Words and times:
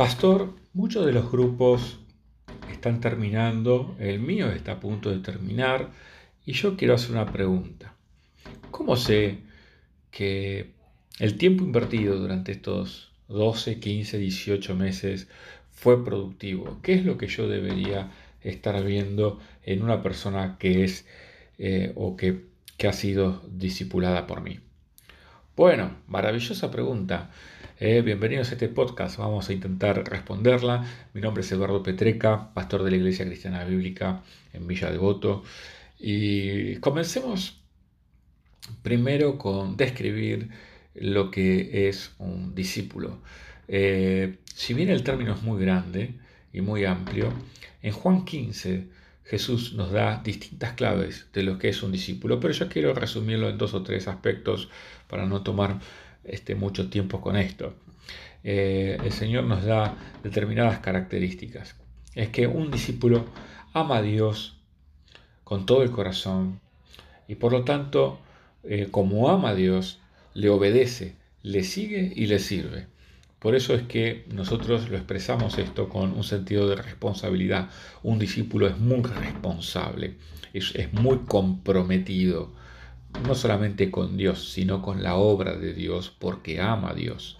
Pastor, 0.00 0.54
muchos 0.72 1.04
de 1.04 1.12
los 1.12 1.30
grupos 1.30 1.98
están 2.72 3.02
terminando, 3.02 3.94
el 3.98 4.18
mío 4.18 4.50
está 4.50 4.72
a 4.72 4.80
punto 4.80 5.10
de 5.10 5.18
terminar 5.18 5.90
y 6.46 6.54
yo 6.54 6.74
quiero 6.78 6.94
hacer 6.94 7.10
una 7.10 7.30
pregunta. 7.30 7.94
¿Cómo 8.70 8.96
sé 8.96 9.40
que 10.10 10.70
el 11.18 11.36
tiempo 11.36 11.64
invertido 11.64 12.16
durante 12.16 12.50
estos 12.50 13.12
12, 13.28 13.78
15, 13.78 14.16
18 14.16 14.74
meses 14.74 15.28
fue 15.70 16.02
productivo? 16.02 16.78
¿Qué 16.82 16.94
es 16.94 17.04
lo 17.04 17.18
que 17.18 17.26
yo 17.26 17.46
debería 17.46 18.10
estar 18.40 18.82
viendo 18.82 19.38
en 19.64 19.82
una 19.82 20.02
persona 20.02 20.56
que 20.58 20.82
es 20.82 21.04
eh, 21.58 21.92
o 21.94 22.16
que, 22.16 22.46
que 22.78 22.88
ha 22.88 22.94
sido 22.94 23.42
discipulada 23.50 24.26
por 24.26 24.40
mí? 24.40 24.60
Bueno, 25.56 25.90
maravillosa 26.08 26.70
pregunta. 26.70 27.30
Eh, 27.82 28.02
bienvenidos 28.02 28.50
a 28.50 28.52
este 28.52 28.68
podcast. 28.68 29.16
Vamos 29.16 29.48
a 29.48 29.54
intentar 29.54 30.06
responderla. 30.06 30.84
Mi 31.14 31.22
nombre 31.22 31.40
es 31.40 31.50
Eduardo 31.50 31.82
Petreca, 31.82 32.52
pastor 32.52 32.82
de 32.82 32.90
la 32.90 32.98
Iglesia 32.98 33.24
Cristiana 33.24 33.64
Bíblica 33.64 34.22
en 34.52 34.66
Villa 34.66 34.90
Devoto. 34.90 35.44
Y 35.98 36.76
comencemos 36.76 37.58
primero 38.82 39.38
con 39.38 39.78
describir 39.78 40.50
lo 40.94 41.30
que 41.30 41.88
es 41.88 42.12
un 42.18 42.54
discípulo. 42.54 43.22
Eh, 43.66 44.36
si 44.54 44.74
bien 44.74 44.90
el 44.90 45.02
término 45.02 45.32
es 45.32 45.40
muy 45.40 45.58
grande 45.58 46.16
y 46.52 46.60
muy 46.60 46.84
amplio, 46.84 47.32
en 47.80 47.92
Juan 47.92 48.26
15 48.26 48.88
Jesús 49.24 49.72
nos 49.72 49.90
da 49.90 50.20
distintas 50.22 50.74
claves 50.74 51.28
de 51.32 51.44
lo 51.44 51.58
que 51.58 51.70
es 51.70 51.82
un 51.82 51.92
discípulo, 51.92 52.40
pero 52.40 52.52
yo 52.52 52.68
quiero 52.68 52.92
resumirlo 52.92 53.48
en 53.48 53.56
dos 53.56 53.72
o 53.72 53.82
tres 53.82 54.06
aspectos 54.06 54.68
para 55.08 55.24
no 55.24 55.42
tomar 55.42 55.78
este, 56.24 56.54
mucho 56.54 56.90
tiempo 56.90 57.20
con 57.20 57.36
esto. 57.36 57.74
Eh, 58.42 58.98
el 59.04 59.12
Señor 59.12 59.44
nos 59.44 59.64
da 59.64 59.96
determinadas 60.22 60.78
características. 60.78 61.76
Es 62.14 62.28
que 62.30 62.46
un 62.46 62.70
discípulo 62.70 63.26
ama 63.72 63.98
a 63.98 64.02
Dios 64.02 64.56
con 65.44 65.66
todo 65.66 65.82
el 65.82 65.90
corazón 65.90 66.60
y 67.28 67.36
por 67.36 67.52
lo 67.52 67.64
tanto, 67.64 68.18
eh, 68.64 68.88
como 68.90 69.30
ama 69.30 69.50
a 69.50 69.54
Dios, 69.54 70.00
le 70.34 70.48
obedece, 70.48 71.14
le 71.42 71.62
sigue 71.64 72.12
y 72.14 72.26
le 72.26 72.38
sirve. 72.38 72.86
Por 73.38 73.54
eso 73.54 73.74
es 73.74 73.82
que 73.82 74.26
nosotros 74.28 74.90
lo 74.90 74.96
expresamos 74.96 75.56
esto 75.58 75.88
con 75.88 76.12
un 76.12 76.24
sentido 76.24 76.68
de 76.68 76.76
responsabilidad. 76.76 77.70
Un 78.02 78.18
discípulo 78.18 78.66
es 78.66 78.76
muy 78.78 79.02
responsable, 79.02 80.16
es 80.52 80.92
muy 80.92 81.18
comprometido 81.26 82.52
no 83.26 83.34
solamente 83.34 83.90
con 83.90 84.16
Dios, 84.16 84.52
sino 84.52 84.82
con 84.82 85.02
la 85.02 85.16
obra 85.16 85.56
de 85.56 85.74
Dios, 85.74 86.14
porque 86.18 86.60
ama 86.60 86.90
a 86.90 86.94
Dios. 86.94 87.38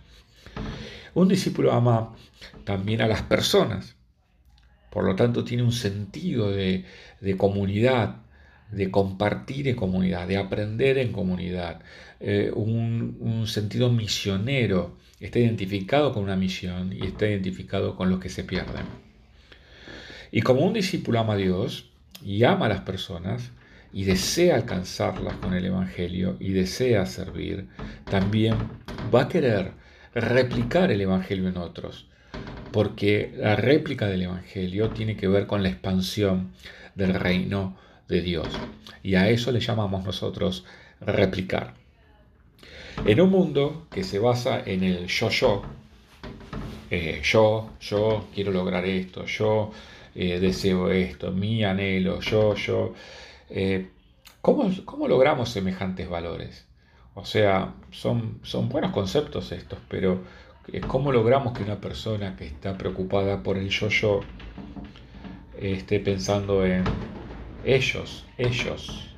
Un 1.15 1.29
discípulo 1.29 1.73
ama 1.73 2.15
también 2.65 3.01
a 3.01 3.07
las 3.07 3.23
personas, 3.23 3.97
por 4.91 5.05
lo 5.05 5.17
tanto 5.17 5.45
tiene 5.45 5.63
un 5.63 5.73
sentido 5.73 6.51
de, 6.51 6.85
comunidad, 7.37 8.17
de 8.71 8.91
compartir 8.91 9.69
en 9.69 9.77
comunidad, 9.77 10.27
de 10.29 10.37
aprender 10.37 10.99
en 10.99 11.13
comunidad, 11.13 11.81
eh, 12.21 12.51
un, 12.55 13.17
un, 13.21 13.47
sentido 13.47 13.91
misionero, 13.91 14.97
está 15.21 15.39
identificado 15.39 16.13
con 16.13 16.25
una 16.25 16.37
misión 16.37 16.93
y 16.93 17.07
está 17.07 17.27
identificado 17.27 17.97
con 17.97 18.11
los 18.11 18.21
que 18.21 18.29
se 18.29 18.45
pierden. 18.45 18.85
Y 20.33 20.43
como 20.43 20.61
un 20.61 20.75
discípulo 20.75 21.21
ama 21.21 21.35
a 21.35 21.37
Dios 21.37 21.91
y 22.25 22.45
ama 22.45 22.67
a 22.67 22.71
las 22.71 22.81
personas, 22.83 23.51
y 23.93 24.05
desea 24.05 24.57
alcanzarlas 24.57 25.35
con 25.37 25.55
el 25.55 25.65
Evangelio 25.65 26.37
y 26.39 26.53
desea 26.53 27.07
servir, 27.07 27.69
también 28.05 28.57
va 29.15 29.23
a 29.23 29.29
querer 29.29 29.73
replicar 30.15 30.91
el 30.91 31.01
Evangelio 31.01 31.49
en 31.49 31.57
otros, 31.57 32.07
porque 32.73 33.33
la 33.37 33.57
réplica 33.57 34.07
del 34.07 34.23
Evangelio 34.23 34.91
tiene 34.91 35.17
que 35.17 35.29
ver 35.29 35.47
con 35.47 35.63
la 35.63 35.69
expansión 35.69 36.53
del 36.95 37.15
reino 37.15 37.77
de 38.09 38.21
Dios. 38.21 38.49
Y 39.03 39.15
a 39.15 39.29
eso 39.29 39.53
le 39.53 39.61
llamamos 39.61 40.05
nosotros 40.05 40.65
replicar. 41.01 41.75
En 43.07 43.21
un 43.21 43.31
mundo 43.31 43.87
que 43.91 44.05
se 44.05 44.19
basa 44.19 44.63
en 44.65 44.85
el 44.85 45.07
yo-yo, 45.07 45.63
eh, 46.91 47.21
yo, 47.23 47.71
yo 47.81 48.27
quiero 48.35 48.53
lograr 48.53 48.85
esto, 48.85 49.25
yo 49.25 49.71
eh, 50.15 50.39
deseo 50.41 50.91
esto, 50.91 51.31
mi 51.31 51.65
anhelo, 51.65 52.21
yo, 52.21 52.55
yo, 52.57 52.95
eh, 53.51 53.91
¿cómo, 54.41 55.09
logramos 55.09 55.51
semejantes 55.51 56.09
valores? 56.09 56.67
O 57.15 57.25
sea, 57.25 57.75
son, 57.91 58.39
son 58.43 58.69
buenos 58.69 58.93
conceptos 58.93 59.53
estos, 59.53 59.79
pero 59.89 60.23
eh, 60.73 60.81
¿cómo 60.81 61.13
logramos 61.13 61.53
que 61.53 61.65
una 61.65 61.81
persona 61.81 62.37
que 62.37 62.47
está 62.47 62.79
preocupada 62.79 63.43
por 63.43 63.59
el 63.59 63.69
yo-yo 63.69 64.21
esté 65.59 66.01
pensando 66.01 66.65
en 66.65 66.85
ellos, 67.65 68.25
ellos? 68.39 69.09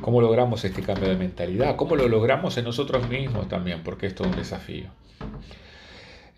¿Cómo 0.00 0.20
logramos 0.20 0.64
este 0.64 0.82
cambio 0.82 1.08
de 1.08 1.16
mentalidad? 1.16 1.76
¿Cómo 1.76 1.96
lo 1.96 2.08
logramos 2.08 2.56
en 2.56 2.64
nosotros 2.64 3.08
mismos 3.08 3.48
también? 3.48 3.82
Porque 3.82 4.06
esto 4.06 4.24
es 4.24 4.30
un 4.30 4.36
desafío. 4.36 4.86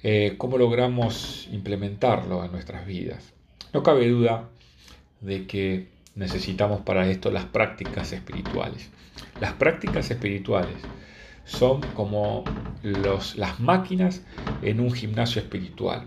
Eh, 0.02 0.34
¿Cómo 0.36 0.58
logramos 0.58 1.48
implementarlo 1.52 2.44
en 2.44 2.50
nuestras 2.50 2.86
vidas? 2.86 3.32
No 3.72 3.82
cabe 3.82 4.08
duda 4.08 4.48
de 5.20 5.46
que 5.46 5.88
necesitamos 6.14 6.80
para 6.80 7.08
esto 7.08 7.30
las 7.30 7.44
prácticas 7.44 8.12
espirituales. 8.12 8.90
Las 9.40 9.52
prácticas 9.54 10.10
espirituales 10.10 10.76
son 11.44 11.80
como 11.94 12.44
los, 12.82 13.36
las 13.36 13.60
máquinas 13.60 14.22
en 14.62 14.80
un 14.80 14.92
gimnasio 14.92 15.42
espiritual. 15.42 16.06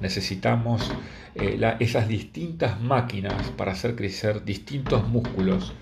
Necesitamos 0.00 0.90
eh, 1.34 1.76
esas 1.80 2.08
distintas 2.08 2.80
máquinas 2.80 3.50
para 3.56 3.72
hacer 3.72 3.96
crecer 3.96 4.44
distintos 4.44 5.08
músculos 5.08 5.72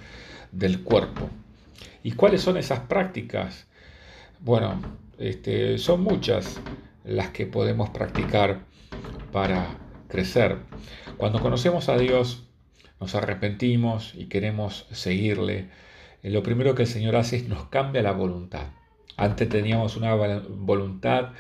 del 0.52 0.82
cuerpo. 0.82 1.28
¿Y 2.02 2.12
cuáles 2.12 2.42
son 2.42 2.56
esas 2.56 2.80
prácticas? 2.80 3.66
Bueno, 4.40 4.80
este, 5.18 5.78
son 5.78 6.02
muchas 6.02 6.60
las 7.04 7.30
que 7.30 7.46
podemos 7.46 7.90
practicar 7.90 8.60
para 9.32 9.78
crecer. 10.08 10.58
Cuando 11.16 11.40
conocemos 11.40 11.88
a 11.88 11.96
Dios, 11.96 12.43
nos 13.04 13.14
arrepentimos 13.14 14.14
y 14.14 14.28
queremos 14.30 14.86
seguirle, 14.90 15.68
eh, 16.22 16.30
lo 16.30 16.42
primero 16.42 16.74
que 16.74 16.84
el 16.84 16.88
Señor 16.88 17.16
hace 17.16 17.36
es 17.36 17.48
nos 17.48 17.66
cambia 17.66 18.00
la 18.00 18.12
voluntad. 18.12 18.68
Antes 19.18 19.50
teníamos 19.50 19.98
una 19.98 20.14
voluntad, 20.14 21.32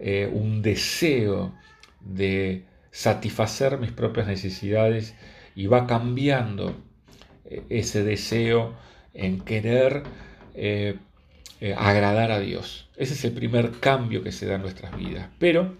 eh, 0.00 0.28
un 0.32 0.60
deseo 0.60 1.54
de 2.00 2.64
satisfacer 2.90 3.78
mis 3.78 3.92
propias 3.92 4.26
necesidades 4.26 5.14
y 5.54 5.68
va 5.68 5.86
cambiando 5.86 6.74
eh, 7.44 7.62
ese 7.68 8.02
deseo 8.02 8.74
en 9.14 9.40
querer 9.40 10.02
agradar 11.76 12.32
a 12.32 12.40
Dios. 12.40 12.90
Ese 12.96 13.14
es 13.14 13.24
el 13.24 13.32
primer 13.32 13.70
cambio 13.78 14.24
que 14.24 14.32
se 14.32 14.46
da 14.46 14.56
en 14.56 14.62
nuestras 14.62 14.96
vidas. 14.96 15.28
Pero 15.38 15.76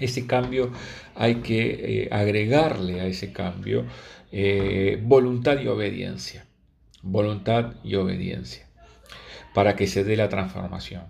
ese 0.00 0.26
cambio 0.26 0.70
hay 1.14 1.36
que 1.36 2.08
agregarle 2.10 3.00
a 3.00 3.06
ese 3.06 3.32
cambio 3.32 3.84
eh, 4.30 5.00
voluntad 5.02 5.58
y 5.60 5.68
obediencia. 5.68 6.46
Voluntad 7.02 7.74
y 7.82 7.94
obediencia. 7.94 8.66
Para 9.54 9.76
que 9.76 9.86
se 9.86 10.04
dé 10.04 10.16
la 10.16 10.28
transformación. 10.28 11.04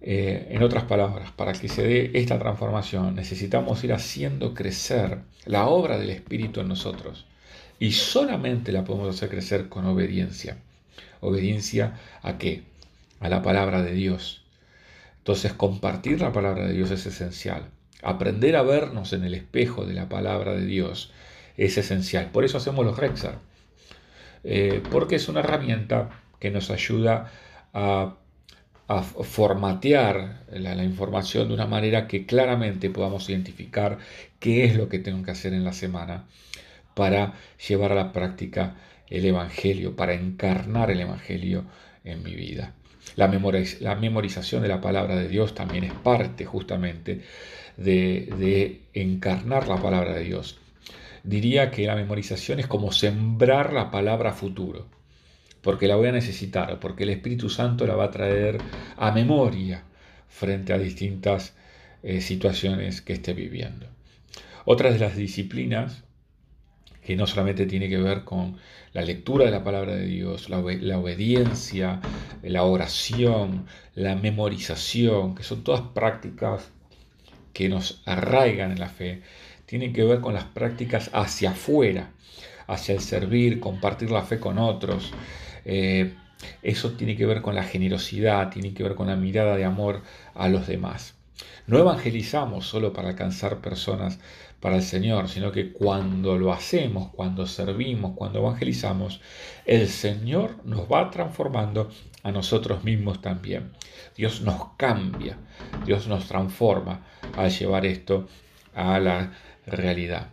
Eh, 0.00 0.48
en 0.50 0.62
otras 0.62 0.84
palabras, 0.84 1.30
para 1.32 1.52
que 1.52 1.68
se 1.68 1.82
dé 1.82 2.10
esta 2.14 2.38
transformación 2.38 3.14
necesitamos 3.14 3.82
ir 3.84 3.94
haciendo 3.94 4.52
crecer 4.52 5.20
la 5.46 5.66
obra 5.66 5.98
del 5.98 6.10
Espíritu 6.10 6.60
en 6.60 6.68
nosotros. 6.68 7.26
Y 7.78 7.92
solamente 7.92 8.72
la 8.72 8.84
podemos 8.84 9.14
hacer 9.14 9.28
crecer 9.28 9.68
con 9.68 9.86
obediencia. 9.86 10.58
¿Obediencia 11.20 11.94
a 12.22 12.38
qué? 12.38 12.62
A 13.20 13.28
la 13.28 13.42
palabra 13.42 13.82
de 13.82 13.92
Dios. 13.92 14.44
Entonces 15.18 15.52
compartir 15.54 16.20
la 16.20 16.32
palabra 16.32 16.66
de 16.66 16.74
Dios 16.74 16.90
es 16.90 17.06
esencial. 17.06 17.70
Aprender 18.04 18.54
a 18.56 18.62
vernos 18.62 19.12
en 19.14 19.24
el 19.24 19.34
espejo 19.34 19.86
de 19.86 19.94
la 19.94 20.08
palabra 20.08 20.52
de 20.52 20.66
Dios 20.66 21.10
es 21.56 21.78
esencial. 21.78 22.30
Por 22.30 22.44
eso 22.44 22.58
hacemos 22.58 22.84
los 22.84 22.98
Rexar, 22.98 23.38
eh, 24.44 24.82
porque 24.90 25.16
es 25.16 25.28
una 25.28 25.40
herramienta 25.40 26.10
que 26.38 26.50
nos 26.50 26.70
ayuda 26.70 27.32
a, 27.72 28.16
formatear 29.22 30.44
la, 30.52 30.84
información 30.84 31.48
de 31.48 31.54
una 31.54 31.66
manera 31.66 32.06
que 32.06 32.26
claramente 32.26 32.90
podamos 32.90 33.30
identificar 33.30 33.96
qué 34.38 34.66
es 34.66 34.76
lo 34.76 34.90
que 34.90 34.98
tengo 34.98 35.22
que 35.24 35.30
hacer 35.30 35.54
en 35.54 35.64
la 35.64 35.72
semana 35.72 36.26
para 36.94 37.32
llevar 37.66 37.92
a 37.92 37.94
la 37.94 38.12
práctica 38.12 38.76
el 39.08 39.24
Evangelio, 39.24 39.96
para 39.96 40.12
encarnar 40.12 40.90
el 40.90 41.00
Evangelio 41.00 41.64
en 42.04 42.22
mi 42.22 42.34
vida. 42.34 42.74
La, 43.16 43.28
memorización 43.28 44.62
de 44.62 44.68
la 44.68 44.80
palabra 44.80 45.16
de 45.16 45.28
Dios 45.28 45.54
también 45.54 45.84
es 45.84 45.92
parte 45.92 46.44
justamente 46.44 47.22
de 47.76 48.80
encarnar 48.92 49.68
la 49.68 49.76
palabra 49.76 50.14
de 50.14 50.24
Dios 50.24 50.58
diría 51.24 51.70
que 51.70 51.86
la 51.86 51.96
memorización 51.96 52.60
es 52.60 52.66
como 52.68 52.92
sembrar 52.92 53.72
la 53.72 53.90
palabra 53.90 54.32
futuro, 54.32 54.86
porque 55.62 55.88
la 55.88 55.96
voy 55.96 56.08
a 56.08 56.12
necesitar, 56.12 56.78
porque 56.78 57.04
el 57.04 57.10
Espíritu 57.10 57.48
Santo 57.48 57.86
la 57.86 57.96
va 57.96 58.04
a 58.04 58.10
traer 58.10 58.58
a 58.96 59.10
memoria 59.10 59.82
frente 60.28 60.72
a 60.72 60.78
distintas 60.78 61.54
eh, 62.02 62.20
situaciones 62.20 63.00
que 63.00 63.14
esté 63.14 63.32
viviendo. 63.32 63.86
Otra 64.66 64.92
de 64.92 64.98
las 64.98 65.16
disciplinas 65.16 66.04
que 67.04 67.16
no 67.16 67.26
solamente 67.26 67.66
tiene 67.66 67.88
que 67.88 67.98
ver 67.98 68.24
con 68.24 68.56
la 68.94 69.02
lectura 69.02 69.44
de 69.44 69.50
la 69.50 69.62
palabra 69.62 69.94
de 69.94 70.06
Dios, 70.06 70.48
la, 70.48 70.58
obediencia, 70.58 72.00
la 72.42 72.62
oración, 72.62 73.66
la 73.94 74.14
memorización, 74.14 75.34
que 75.34 75.42
son 75.42 75.62
todas 75.62 75.82
prácticas 75.82 76.70
que 77.52 77.68
nos 77.68 78.02
arraigan 78.06 78.72
en 78.72 78.80
la 78.80 78.88
fe, 78.88 79.22
tienen 79.66 79.92
que 79.92 80.04
ver 80.04 80.20
con 80.20 80.34
las 80.34 80.44
prácticas 80.44 81.10
hacia 81.12 81.50
afuera, 81.50 82.10
hacia 82.66 82.94
el 82.94 83.00
servir, 83.00 83.60
compartir 83.60 84.10
la 84.10 84.22
fe 84.22 84.40
con 84.40 84.58
otros. 84.58 85.12
Eh, 85.64 86.14
eso 86.62 86.92
tiene 86.92 87.16
que 87.16 87.26
ver 87.26 87.42
con 87.42 87.54
la 87.54 87.64
generosidad, 87.64 88.50
tiene 88.50 88.72
que 88.72 88.82
ver 88.82 88.94
con 88.94 89.08
la 89.08 89.16
mirada 89.16 89.56
de 89.56 89.64
amor 89.64 90.02
a 90.34 90.48
los 90.48 90.66
demás. 90.66 91.14
No 91.66 91.78
evangelizamos 91.78 92.66
solo 92.66 92.92
para 92.92 93.08
alcanzar 93.08 93.60
personas 93.60 94.18
para 94.64 94.76
el 94.76 94.82
Señor, 94.82 95.28
sino 95.28 95.52
que 95.52 95.74
cuando 95.74 96.38
lo 96.38 96.50
hacemos, 96.50 97.10
cuando 97.14 97.46
servimos, 97.46 98.12
cuando 98.16 98.38
evangelizamos, 98.38 99.20
el 99.66 99.88
Señor 99.88 100.56
nos 100.64 100.90
va 100.90 101.10
transformando 101.10 101.90
a 102.22 102.32
nosotros 102.32 102.82
mismos 102.82 103.20
también. 103.20 103.72
Dios 104.16 104.40
nos 104.40 104.68
cambia, 104.78 105.36
Dios 105.84 106.06
nos 106.06 106.28
transforma 106.28 107.04
al 107.36 107.50
llevar 107.50 107.84
esto 107.84 108.26
a 108.74 108.98
la 109.00 109.34
realidad. 109.66 110.30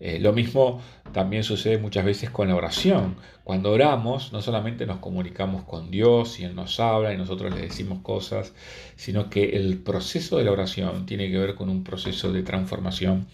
Eh, 0.00 0.18
lo 0.20 0.32
mismo 0.32 0.82
también 1.12 1.44
sucede 1.44 1.78
muchas 1.78 2.04
veces 2.04 2.30
con 2.30 2.48
la 2.48 2.56
oración. 2.56 3.16
Cuando 3.44 3.72
oramos, 3.72 4.32
no 4.32 4.42
solamente 4.42 4.86
nos 4.86 4.98
comunicamos 4.98 5.64
con 5.64 5.90
Dios 5.90 6.40
y 6.40 6.44
Él 6.44 6.54
nos 6.54 6.80
habla 6.80 7.12
y 7.12 7.16
nosotros 7.16 7.54
le 7.54 7.62
decimos 7.62 8.00
cosas, 8.00 8.52
sino 8.96 9.30
que 9.30 9.56
el 9.56 9.78
proceso 9.78 10.38
de 10.38 10.44
la 10.44 10.52
oración 10.52 11.06
tiene 11.06 11.30
que 11.30 11.38
ver 11.38 11.54
con 11.54 11.68
un 11.68 11.84
proceso 11.84 12.32
de 12.32 12.42
transformación 12.42 13.26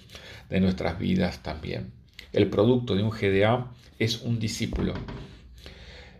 de 0.49 0.61
nuestras 0.61 0.99
vidas 0.99 1.43
también. 1.43 1.93
El 2.33 2.49
producto 2.49 2.95
de 2.95 3.03
un 3.03 3.11
GDA 3.11 3.73
es 3.99 4.23
un 4.23 4.39
discípulo. 4.39 4.95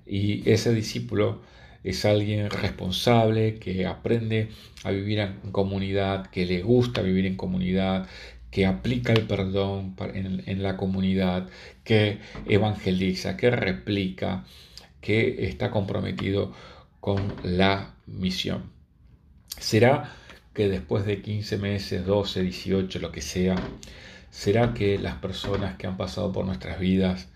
Y 0.07 0.49
ese 0.51 0.75
discípulo 0.75 1.41
es 1.85 2.05
alguien 2.05 2.51
responsable 2.51 3.59
que 3.59 3.87
aprende 3.87 4.49
a 4.85 4.91
vivir 4.91 5.21
en 5.21 5.53
comunidad, 5.53 6.27
que 6.31 6.47
le 6.47 6.63
gusta 6.63 7.03
vivir 7.03 7.27
en 7.27 7.37
comunidad, 7.37 8.07
que 8.51 8.67
aplica 8.67 9.13
el 9.13 9.27
perdón 9.27 9.97
en, 10.15 10.63
la 10.63 10.77
comunidad, 10.77 11.49
que 11.85 12.19
evangeliza, 12.47 13.37
que 13.37 13.51
replica, 13.51 14.45
que 15.01 15.47
está 15.47 15.71
comprometido 15.71 16.53
con 17.01 17.35
la 17.45 17.95
misión. 18.07 18.73
¿Será 19.59 20.13
que 20.55 20.69
después 20.69 21.07
de 21.07 21.23
15 21.23 21.59
meses, 21.59 22.05
12, 22.05 22.43
18, 22.43 22.99
lo 22.99 23.13
que 23.13 23.23
sea, 23.23 23.57
será 24.31 24.75
que 24.75 24.99
las 24.99 25.17
personas 25.17 25.77
que 25.77 25.87
han 25.87 25.97
pasado 25.97 26.33
por 26.33 26.45
nuestras 26.45 26.81
vidas 26.81 27.29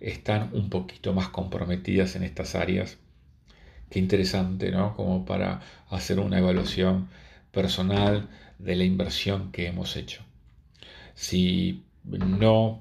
están 0.00 0.50
un 0.52 0.70
poquito 0.70 1.12
más 1.14 1.28
comprometidas 1.28 2.16
en 2.16 2.24
estas 2.24 2.54
áreas? 2.54 2.98
Qué 3.90 3.98
interesante, 4.00 4.70
¿no? 4.70 4.94
Como 4.96 5.24
para 5.24 5.60
hacer 5.88 6.18
una 6.18 6.38
evaluación 6.38 7.08
personal 7.52 8.28
de 8.58 8.76
la 8.76 8.84
inversión 8.84 9.50
que 9.52 9.66
hemos 9.66 9.96
hecho 9.96 10.27
si 11.18 11.82
no, 12.04 12.80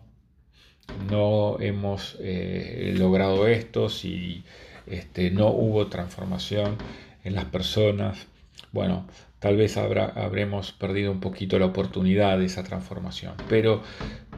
no 1.10 1.60
hemos 1.60 2.16
eh, 2.20 2.94
logrado 2.96 3.48
esto, 3.48 3.90
si 3.90 4.44
este, 4.86 5.32
no 5.32 5.48
hubo 5.48 5.88
transformación 5.88 6.78
en 7.24 7.34
las 7.34 7.46
personas, 7.46 8.28
bueno, 8.72 9.08
tal 9.40 9.58
vez 9.58 9.76
habrá, 9.78 10.06
habremos 10.06 10.72
perdido 10.72 11.12
un 11.12 11.20
poquito 11.20 11.58
la 11.58 11.66
oportunidad 11.66 12.38
de 12.38 12.46
esa 12.46 12.64
transformación. 12.64 13.34
Pero, 13.50 13.82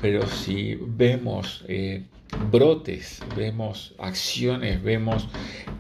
pero 0.02 0.26
si 0.28 0.80
vemos 0.82 1.66
eh, 1.68 2.06
brotes, 2.50 3.20
vemos 3.36 3.96
acciones, 4.00 4.82
vemos 4.82 5.28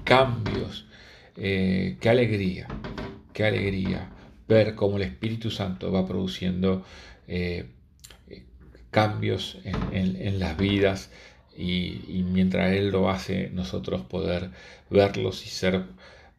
cambios, 0.04 0.88
eh, 1.38 1.96
qué 2.02 2.10
alegría, 2.10 2.68
qué 3.32 3.46
alegría 3.46 4.10
ver 4.46 4.76
cómo 4.76 4.98
el 4.98 5.04
Espíritu 5.04 5.50
Santo 5.50 5.90
va 5.90 6.06
produciendo 6.06 6.84
cambios 8.92 9.58
en, 9.64 10.40
las 10.40 10.58
vidas 10.58 11.12
y, 11.56 12.24
mientras 12.26 12.74
Él 12.74 12.90
lo 12.90 13.10
hace, 13.10 13.50
nosotros 13.52 14.02
poder 14.02 14.52
verlos 14.90 15.46
y 15.46 15.50
ser 15.50 15.84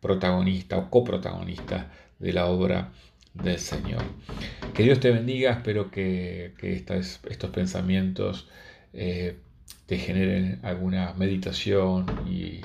protagonista 0.00 0.79
o 0.79 0.91
coprotagonista 0.91 1.93
de 2.19 2.32
la 2.32 2.47
obra 2.47 2.93
del 3.35 3.58
Señor. 3.58 4.02
Que 4.75 4.82
Dios 4.82 5.00
te 5.00 5.11
bendiga, 5.11 5.52
espero 5.52 5.91
que, 5.91 6.55
estos 6.62 7.50
pensamientos 7.50 8.49
eh, 8.93 9.37
te 9.87 9.99
generen 9.99 10.61
alguna 10.62 11.14
meditación 11.14 12.06
y, 12.29 12.61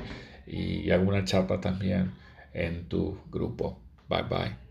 y 0.48 0.90
alguna 0.92 1.26
charla 1.26 1.60
también 1.60 2.12
en 2.54 2.86
tu 2.86 3.18
grupo. 3.32 3.80
Bye 4.08 4.24
bye. 4.24 4.65